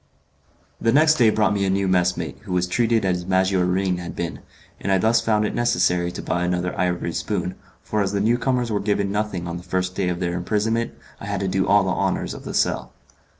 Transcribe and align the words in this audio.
The 0.81 0.91
next 0.91 1.13
day 1.19 1.29
brought 1.29 1.53
me 1.53 1.63
a 1.63 1.69
new 1.69 1.87
messmate, 1.87 2.39
who 2.41 2.53
was 2.53 2.65
treated 2.65 3.05
as 3.05 3.23
Maggiorin 3.25 3.99
had 3.99 4.15
been, 4.15 4.39
and 4.79 4.91
I 4.91 4.97
thus 4.97 5.21
found 5.21 5.45
it 5.45 5.53
necessary 5.53 6.11
to 6.13 6.23
buy 6.23 6.43
another 6.43 6.75
ivory 6.75 7.13
spoon, 7.13 7.53
for 7.83 8.01
as 8.01 8.11
the 8.11 8.19
newcomers 8.19 8.71
were 8.71 8.79
given 8.79 9.11
nothing 9.11 9.47
on 9.47 9.57
the 9.57 9.61
first 9.63 9.93
day 9.93 10.09
of 10.09 10.19
their 10.19 10.33
imprisonment 10.33 10.93
I 11.19 11.27
had 11.27 11.41
to 11.41 11.47
do 11.47 11.67
all 11.67 11.83
the 11.83 11.91
honours 11.91 12.33
of 12.33 12.45
the 12.45 12.55
cell. 12.55 12.93